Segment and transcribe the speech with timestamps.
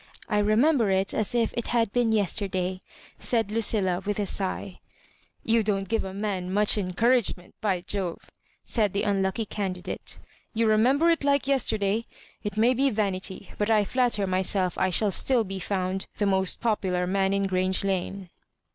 [0.27, 2.79] I remember it as if it had been yesterday,"
[3.19, 4.79] said Lucilla, with a sigh.
[5.07, 8.29] *' You don't give a man much encouragement^ by Jove I"
[8.63, 10.17] said the unlucky candidate."
[10.55, 12.03] You remember it like yesterday 1
[12.45, 16.61] It may be vanity, but I flatter myself I shall still be found the most
[16.61, 18.31] popular man in GTrange Lane."